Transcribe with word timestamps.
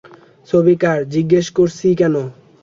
ছবি 0.49 0.73
কার 0.81 0.99
জিজ্ঞেস 1.13 1.47
করছি 1.57 1.87
কেন? 1.99 2.15